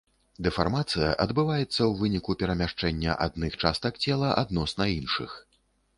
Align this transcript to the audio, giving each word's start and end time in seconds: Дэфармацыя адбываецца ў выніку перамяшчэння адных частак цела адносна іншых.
Дэфармацыя 0.45 1.09
адбываецца 1.25 1.67
ў 1.67 1.91
выніку 1.99 2.37
перамяшчэння 2.43 3.19
адных 3.29 3.51
частак 3.65 3.93
цела 4.07 4.35
адносна 4.45 4.93
іншых. 4.99 5.41